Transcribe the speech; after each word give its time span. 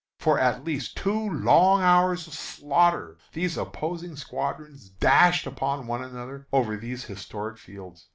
For 0.17 0.39
at 0.39 0.63
least 0.63 0.97
two 0.97 1.29
long 1.29 1.83
hours 1.83 2.25
of 2.25 2.33
slaughter 2.33 3.17
these 3.33 3.55
opposing 3.55 4.15
squadrons 4.15 4.89
dashed 4.89 5.45
upon 5.45 5.85
one 5.85 6.03
another 6.03 6.47
over 6.51 6.75
these 6.75 7.03
historic 7.03 7.59
fields. 7.59 8.09